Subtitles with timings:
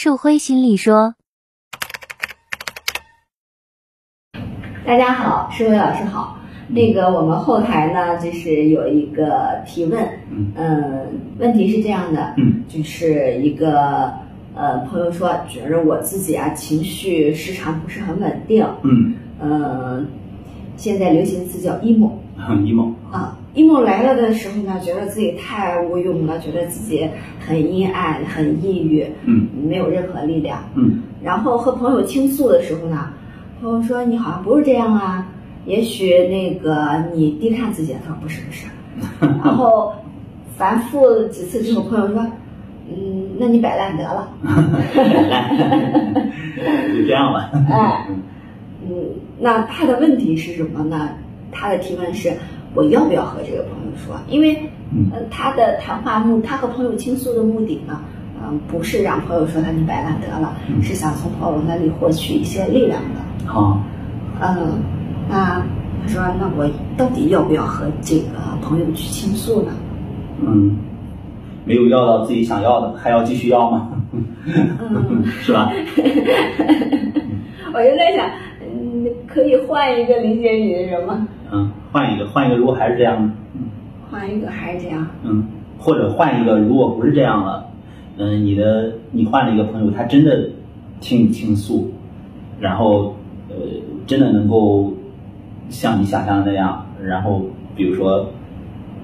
[0.00, 1.16] 树辉心里说
[4.86, 6.38] ：“大家好，树辉老师好。
[6.68, 10.08] 那个我们后台呢，就是有一个提问，
[10.54, 14.12] 嗯，问题是这样的，嗯，就是一个
[14.54, 20.06] 呃朋友说，觉着我自己啊情绪时常不是很稳定，嗯，呃，
[20.76, 27.08] 现在流行词叫 emo，很 emo 啊，emo 来了的时候呢，觉得自己太无用了，觉得自己
[27.40, 30.62] 很阴暗、很抑郁，嗯，没有任何力量。
[30.74, 33.10] 嗯然后和朋友倾诉的时候呢，
[33.60, 35.26] 朋友说你好像不是这样啊，
[35.66, 37.92] 也许那个你低看自己。
[37.94, 38.68] 他说不是不是，
[39.44, 39.92] 然后
[40.56, 42.24] 反复几次之后，朋友说，
[42.88, 44.28] 嗯，那你摆烂得了。
[46.94, 47.50] 就这样吧。
[47.68, 48.06] 哎，
[48.88, 49.06] 嗯，
[49.40, 51.08] 那他的问题是什么呢？
[51.52, 52.32] 他的提问是：
[52.74, 54.14] 我要不要和这个朋友说？
[54.28, 54.56] 因为，
[54.92, 58.00] 嗯呃，他的谈话目，他和朋友倾诉的目的呢，
[58.42, 63.20] 嗯、不是让朋友说他你摆烂得了，嗯是想从朋友那里获取一些力量的。
[63.46, 63.80] 好，
[64.40, 64.80] 嗯，
[65.28, 65.62] 那
[66.02, 68.28] 他说，那我到底要不要和这个
[68.62, 69.72] 朋友去倾诉呢？
[70.40, 70.76] 嗯，
[71.64, 73.90] 没有要到自己想要的，还要继续要吗？
[74.12, 75.70] 嗯， 是吧？
[77.74, 78.26] 我就在想，
[78.62, 81.26] 嗯，可以换一个理解你的人吗？
[81.50, 83.32] 嗯，换一个，换一个，如果还是这样呢？
[83.54, 83.60] 嗯
[84.10, 85.06] 换一个还是这样？
[85.22, 85.44] 嗯，
[85.78, 87.68] 或者换一个，如果不是这样了，
[88.16, 90.48] 嗯，你的你换了一个朋友，他真的
[91.00, 91.92] 听你倾诉，
[92.58, 93.16] 然后
[93.50, 93.54] 呃，
[94.06, 94.94] 真的能够
[95.68, 97.42] 像你想象的那样，然后
[97.76, 98.30] 比如说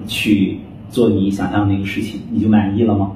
[0.07, 3.11] 去做你想象的那个事情，你就满意了吗？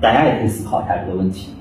[0.00, 1.52] 大家也可以思考一下这个问题。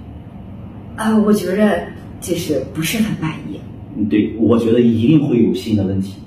[0.95, 1.79] 啊，我觉着
[2.19, 3.59] 就是不是很满意。
[3.99, 6.21] 嗯，对，我觉得一定会有新的问题。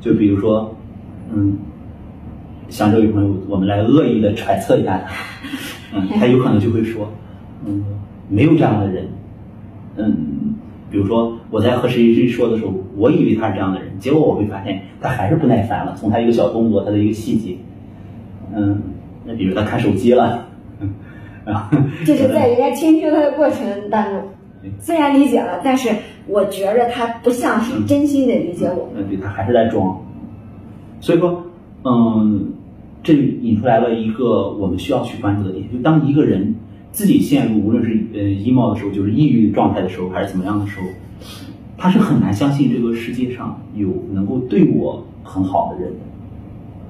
[0.00, 0.74] 就比如说，
[1.34, 1.58] 嗯，
[2.68, 7.12] 像这位朋友，我们来恶意的揣测一下他，嗯，他有可能就会说，
[7.66, 7.84] 嗯，
[8.28, 9.06] 没有这样的人，
[9.96, 10.54] 嗯，
[10.90, 17.56] 比如说我在和谁谁说的时候，我以为他是这样的人，结果我会发现他还是不耐烦了，从他一个小动作，他的一个细节，
[18.54, 18.80] 嗯，
[19.24, 20.46] 那比如他看手机了，
[20.80, 20.88] 嗯，
[21.44, 24.35] 然后这是在人家倾听他的过程当中对，
[24.80, 25.90] 虽然理解了，但是
[26.26, 28.88] 我觉着他不像是真心的理解我。
[28.96, 30.00] 嗯，对他还是在装。
[31.00, 31.44] 所以说，
[31.84, 32.52] 嗯，
[33.02, 36.54] 这引出来了一个我们需要去关注的点，就当一个人
[36.90, 40.86] 自己陷入无论是呃 emo 的时候，就是抑郁状态的时候，还是怎么样的时候，
[41.76, 45.92] 他是很难相信这个世界上有能够对我很好的人，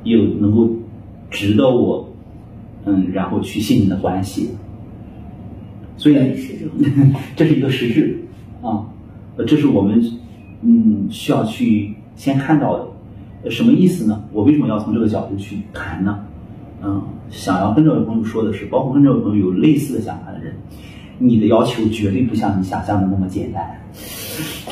[0.04, 0.70] 有能够
[1.30, 2.08] 值得我
[2.86, 4.50] 嗯，然后去信任的关系。
[5.96, 6.14] 所以
[7.36, 8.18] 这是一个实质
[8.62, 8.84] 啊，
[9.36, 10.02] 呃，这是我们
[10.62, 12.86] 嗯需要去先看到的。
[13.44, 14.24] 呃什么意思呢？
[14.32, 16.18] 我为什么要从这个角度去谈呢？
[16.82, 20.52] 嗯，想要跟这位朋友说的是，包括跟这位朋友有类似的想法的人，
[21.18, 23.64] 你的要求绝对不像你想象的那么简单。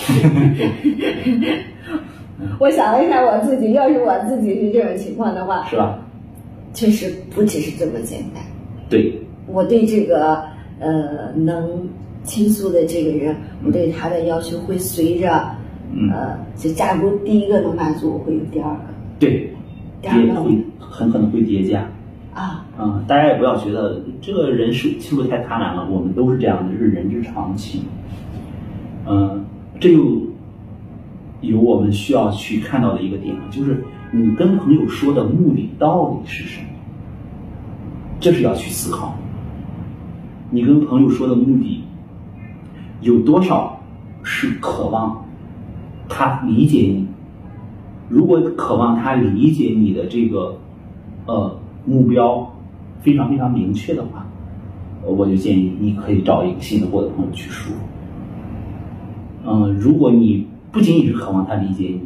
[2.59, 5.99] 我想了一下我自己，要是我自己是这种情况的话，是吧？
[6.73, 8.43] 确实不只是这么简单。
[8.89, 9.13] 对，
[9.47, 10.45] 我对这个
[10.81, 11.89] 呃能
[12.23, 15.57] 倾诉的这个人，我对他的要求会随着
[15.93, 18.81] 嗯呃，就假如第一个能满足，我会有第二个
[19.19, 19.55] 对，
[20.03, 21.89] 第二个会很可能会叠加。
[22.35, 22.67] 啊。
[22.77, 27.83] 嗯，大家也不要觉得这个人是是不是太贪婪了，我们都是这样的，这是人之常情。
[29.07, 29.45] 嗯，
[29.79, 30.23] 这就
[31.41, 36.67] 有我们需要去看到的一个点，就是你跟朋友说的目的到底是什么？
[38.19, 39.24] 这是要去思考的。
[40.55, 41.83] 你跟朋友说的目的
[43.01, 43.81] 有多少
[44.23, 45.25] 是渴望
[46.09, 47.09] 他理解你？
[48.09, 50.57] 如果渴望他理解你的这个
[51.27, 52.55] 呃目标
[53.01, 54.25] 非常非常明确的话，
[55.03, 57.75] 我就建议你可以找一个信得过的朋友去说。
[59.47, 62.03] 嗯、如果你不仅仅是渴望他理解你，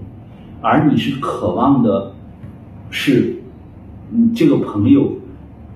[0.62, 2.12] 而你是渴望的
[2.88, 3.36] 是，
[4.10, 5.12] 嗯，这个朋友，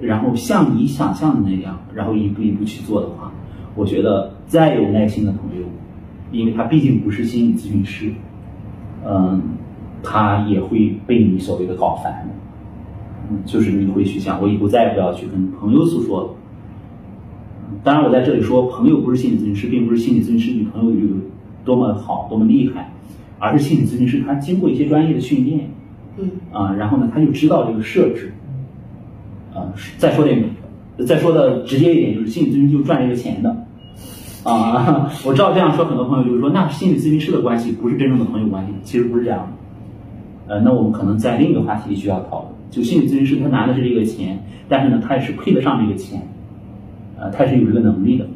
[0.02, 3.32] 然后像你想象的那样，然后一步一步去做的话，
[3.76, 5.65] 我觉得再有耐心的朋友，
[6.32, 8.12] 因为他毕竟不是心理咨询师，
[9.06, 9.41] 嗯，
[10.03, 12.28] 他也会被你所谓的搞烦
[13.47, 16.28] 就是你会去想，我以后再也不要去跟朋友诉说了。
[16.30, 21.16] 嗯当然，我在这里说，朋友不是心理咨询师，并不是心理咨询师比朋友有
[21.65, 22.92] 多么好、多么厉害，
[23.38, 25.71] 而是心理咨询师他经过一些专业的训练，
[26.18, 28.34] 嗯啊，然后呢，他就知道这个设置。
[29.98, 30.42] 再说点，
[31.07, 33.57] 再说的直接一点，就是心理咨询就赚这个钱的。
[34.45, 40.54] 啊， 我知道这样说，很多朋友就是说，那心理咨询师的关系不是真正的朋友关系，其实不是这样的。
[40.54, 46.21] 呃，那我们可能在另一个话题需要讨论，就心理咨询师他拿的是这个钱，但是呢，他也是配得上这个钱。
[47.18, 48.27] 呃，他是有这个能力的。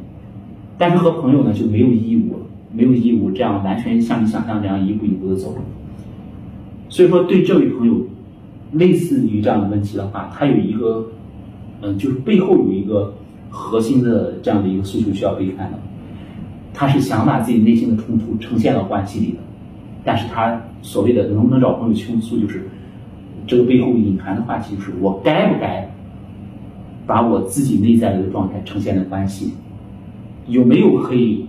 [0.77, 5.53] 但是和朋友呢就没有义务了，没有义务这样完全像你想象这样一步一步的走。
[6.87, 8.05] 所以说，对这位朋友，
[8.71, 11.05] 类似于这样的问题的话，他有一个，
[11.81, 13.13] 嗯，就是背后有一个
[13.49, 15.77] 核心的这样的一个诉求需要被看到。
[16.73, 19.39] 他是想把自己内心的冲突呈现到关系里的，
[20.03, 22.67] 但是他所谓的能不能找朋友倾诉，就是
[23.47, 25.89] 这个背后隐含的话题，就是我该不该
[27.07, 29.53] 把我自己内在的一个状态呈现在关系。
[30.47, 31.47] 有没有可以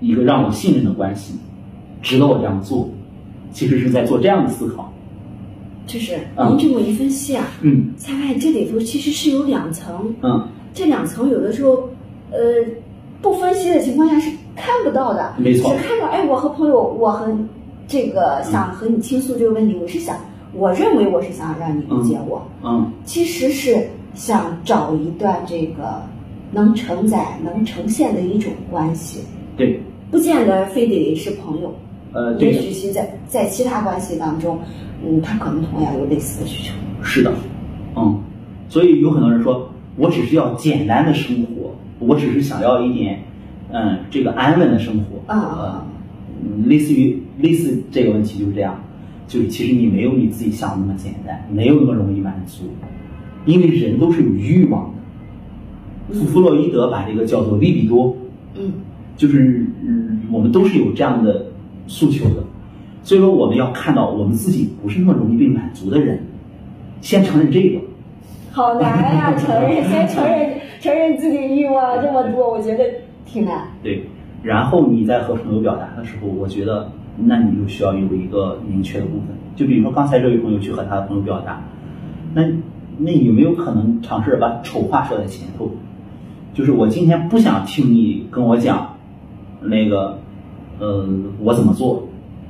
[0.00, 1.34] 一个让我信任的关系，
[2.00, 2.88] 值得我这样做？
[3.52, 4.89] 其实是在做这样的思考。
[5.86, 6.18] 就是
[6.48, 10.14] 您这么一分析啊，嗯，才发现这里头其实是有两层。
[10.22, 11.88] 嗯，这两层有的时候，
[12.30, 12.38] 呃，
[13.20, 15.34] 不分析的情况下是看不到的。
[15.38, 15.72] 没错。
[15.72, 17.48] 只看到，哎，我和朋友，我很
[17.88, 20.16] 这个想和你倾诉这个问题，我是想，
[20.52, 22.46] 我认为我是想让你理解我。
[22.62, 22.92] 嗯。
[23.04, 26.02] 其实是想找一段这个。
[26.52, 29.20] 能承载、能呈现的一种关系，
[29.56, 29.80] 对，
[30.10, 31.72] 不见得非得是朋友，
[32.12, 34.58] 呃，也许其在在其他关系当中，
[35.04, 36.74] 嗯，他可能同样有类似的需求。
[37.02, 37.32] 是的，
[37.96, 38.20] 嗯，
[38.68, 43.22] 所以有很多人说，我只是要简单的生活，我只是想要一点，
[43.72, 45.84] 嗯，这个安稳的生活，啊，
[46.42, 48.78] 嗯，类似于类似这个问题就是这样，
[49.28, 52.64] 就是其实你没有你自己想的那么简单，没有那么容易满足，
[53.46, 56.14] 因为人都是有欲望的。
[56.14, 58.16] 弗弗洛伊德把这个叫做利比多，
[58.56, 58.72] 嗯，
[59.16, 61.46] 就是嗯，我们都是有这样的
[61.86, 62.42] 诉求的，
[63.02, 66.20] 所以说我们要看到我们自己不是那么容易被满足的人，
[67.00, 67.80] 先承认这个。
[68.52, 72.84] 好难呀，承认先承认承认自己欲望这么多，我觉得
[73.24, 73.68] 挺难。
[73.82, 74.04] 对，
[74.42, 81.62] 然后你在和朋友表达的时候，我觉得那你就需要有一个明确的部分，就比如说刚才这位朋友去和他的朋友表达，
[82.34, 82.42] 那
[82.98, 85.70] 那有没有可能尝试把丑话说在前头？
[86.52, 88.96] 就是我今天不想听你跟我讲，
[89.62, 90.18] 那个，
[90.80, 91.06] 呃，
[91.40, 92.08] 我怎么做，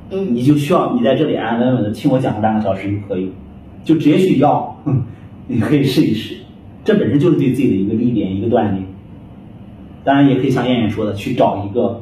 [0.09, 3.29] 嗯，你就需要你在这里安安稳稳的听我讲个半个小时就可以，
[3.83, 4.75] 就直接去要，
[5.47, 6.37] 你可以试一试，
[6.83, 8.83] 这本身就是对自己的一个历练一个锻炼。
[10.03, 12.01] 当然也可以像燕燕说的，去找一个，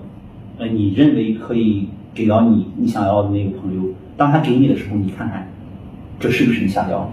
[0.60, 3.82] 呃，你认为可以给到你你想要的那个朋友，
[4.16, 5.52] 当他给你的时候，你看看，
[6.20, 7.10] 这是不是你想要的？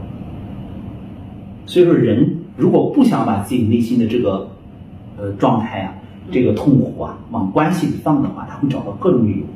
[1.64, 4.50] 所以说，人如果不想把自己内心的这个。
[5.18, 5.94] 呃，状态啊，
[6.30, 9.46] 这个痛苦啊，往关系里放的话，他会找到各种理由。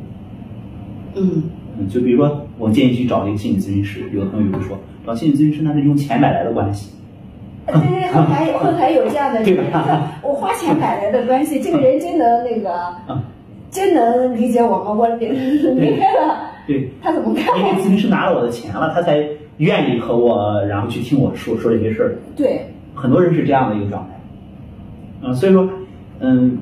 [1.17, 1.43] 嗯
[1.79, 4.03] 嗯，就比如说，我建议去找一个心理咨询师。
[4.13, 6.93] 有的朋友会说，找心理咨询师那是用钱买来的关系。
[7.67, 9.65] 对对，还有还有这样的人，
[10.23, 12.95] 我花钱买来的关系， 这个人真能那个，
[13.71, 14.93] 真能理解我吗？
[14.93, 16.51] 我明白了。
[16.67, 16.89] 对。
[17.01, 17.59] 他怎么看？
[17.59, 19.25] 因为咨询师拿了我的钱了，他才
[19.59, 22.19] 愿意和我，然后去听我说说这些事儿。
[22.37, 22.67] 对。
[22.95, 24.21] 很多人是这样的一个状态。
[25.23, 25.69] 嗯，所以说，
[26.21, 26.59] 嗯，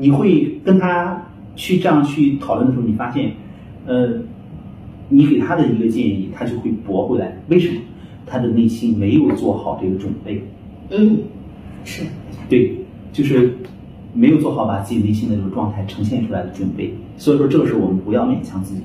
[0.00, 1.22] 你会跟他
[1.54, 3.32] 去这样去讨论的时候，你发现，
[3.86, 4.08] 呃，
[5.08, 7.40] 你给他的一个建议，他就会驳回来。
[7.48, 7.80] 为什么？
[8.26, 10.42] 他的内心没有做好这个准备。
[10.90, 11.18] 嗯，
[11.84, 12.02] 是，
[12.48, 12.74] 对，
[13.12, 13.54] 就是
[14.12, 16.92] 没有做好把自己内心的这个状态呈现出来的准备。
[17.16, 18.82] 所以说，这个时候我们不要勉强自己。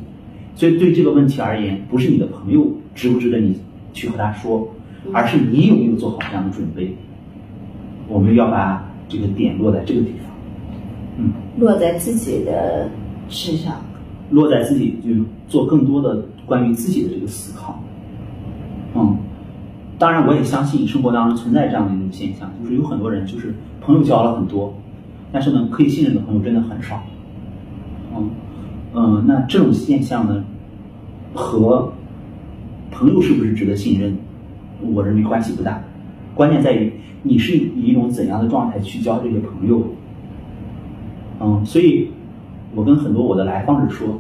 [0.56, 3.58] 所以对这个问题而言，不是你的朋友值不值得你
[3.94, 4.70] 去和他说，
[5.12, 6.96] 而是你有没有做好这样的准备。
[8.08, 8.93] 我们要把。
[9.08, 10.28] 这个点落在这个地方，
[11.18, 12.90] 嗯，落在自己的
[13.30, 13.76] 身上，
[14.30, 17.82] 落在自己就做更多的关于自己的这个思考，
[18.96, 19.18] 嗯，
[19.98, 24.74] 当然我也相信生活当中存在这样的一种现象，就是有很多人就是朋友交了很多，
[25.32, 27.04] 但是呢可以信任的朋友真的很少，
[28.16, 28.30] 嗯。
[28.96, 30.46] 嗯，那这种现象呢
[31.34, 31.92] 和
[32.92, 34.16] 朋友是不是值得信任，
[34.82, 35.82] 我认为关系不大，
[36.36, 36.92] 关键在于。
[37.26, 39.82] 你是以一种怎样的状态去交这些朋友？
[41.40, 42.10] 嗯，所以，
[42.76, 44.20] 我跟很多我的来访者说，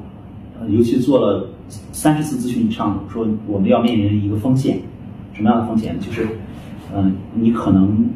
[0.57, 1.49] 呃，尤其做了
[1.91, 4.79] 三十次咨询以上，说我们要面临一个风险，
[5.33, 5.97] 什么样的风险？
[5.99, 6.25] 就是，
[6.95, 8.07] 嗯，你可能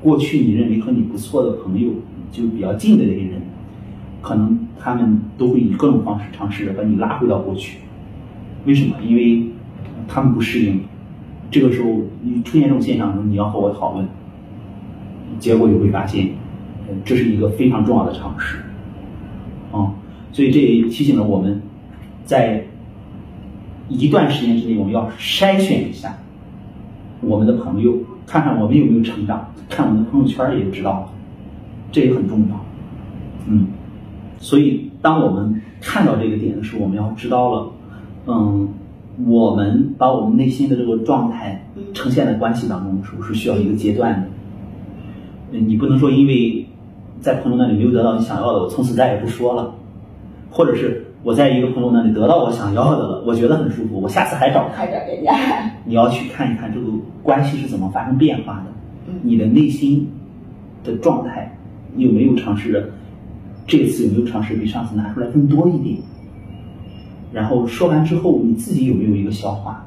[0.00, 1.90] 过去你认为和你不错的朋友，
[2.30, 3.42] 就比较近的这些人，
[4.22, 7.78] 可能他们都会以各种方式尝试着把你拉回到过去。
[8.64, 8.94] 为什么？
[9.04, 9.44] 因为
[10.06, 10.80] 他们不适应。
[11.50, 11.88] 这个时候，
[12.22, 14.06] 你出现这种现象的时候，你要和我讨论。
[15.38, 16.28] 结果你会发现，
[17.04, 18.58] 这是一个非常重要的常识，
[19.72, 19.94] 啊，
[20.32, 21.62] 所以这也提醒了我们，
[22.24, 22.64] 在
[23.88, 26.18] 一段时间之内，我们要筛选一下
[27.22, 31.08] 我们的朋友，看看我们有没有成长，看我们的朋友圈也就知道了，
[31.90, 32.64] 这也很重要，
[33.46, 33.68] 嗯，
[34.38, 37.72] 所以当我们看到这个点的时候，我们要知道了，
[38.26, 38.68] 嗯，
[39.26, 45.58] 我们把我们内心的这个状态呈现在关系当中的时候，是需要一个阶段的。
[45.58, 46.64] 你不能说因为
[47.20, 49.74] 在朋友那里没有得到你想要的，我从此再也不说了，
[50.50, 54.76] 或者是我在一个朋友那里得到我想要的了，我觉得很舒服，我下次还找他。
[54.78, 55.34] 还找人家，
[55.84, 56.86] 你要去看一看这个
[57.22, 58.66] 关系是怎么发生变化的，
[59.08, 60.08] 嗯你的内心
[60.82, 61.54] 的状态
[61.96, 62.88] 有没有尝试着，
[63.66, 65.98] 这次有没有尝试比上次拿出来更多一点？
[67.32, 69.86] 然后说完之后，你自己有没有一个消化？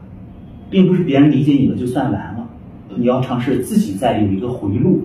[0.69, 2.47] 并不是别人理解你了就算完了，
[2.95, 5.01] 你要尝试自己再有一个回路，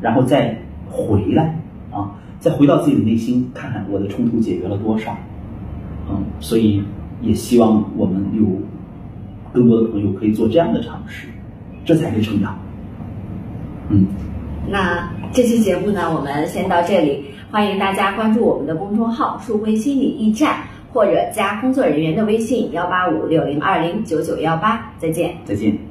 [0.00, 0.58] 然后再
[0.90, 1.60] 回来
[1.92, 5.16] 啊，再回到自己的内心，看看我的冲突解决了多少。
[6.10, 6.82] 嗯，所以
[7.22, 8.44] 也希望我们有
[9.52, 11.28] 更多的朋友可以做这样的尝试，
[11.84, 12.58] 这才是成长。
[13.88, 14.06] 嗯，
[14.68, 20.56] 那这期节目呢，我们先到这里，欢迎大家关注我们的公众号“树辉心理驿站”，
[20.96, 25.36] 或者加工作人员的微信幺八五六零二零九九幺八，再见。
[25.44, 25.85] 再见。